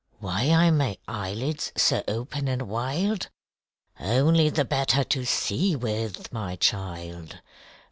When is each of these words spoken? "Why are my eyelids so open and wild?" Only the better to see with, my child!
"Why 0.17 0.49
are 0.49 0.71
my 0.71 0.97
eyelids 1.07 1.71
so 1.77 2.03
open 2.07 2.47
and 2.47 2.63
wild?" 2.63 3.29
Only 3.99 4.49
the 4.49 4.65
better 4.65 5.03
to 5.03 5.25
see 5.25 5.75
with, 5.75 6.33
my 6.33 6.55
child! 6.55 7.39